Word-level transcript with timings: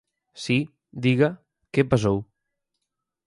Si, 0.43 0.57
diga, 1.03 1.29
¿que 1.73 1.83
pasou? 1.91 2.17